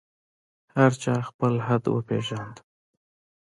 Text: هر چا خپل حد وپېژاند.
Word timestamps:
هر 0.75 0.91
چا 1.01 1.13
خپل 1.29 1.53
حد 1.67 1.83
وپېژاند. 1.89 2.55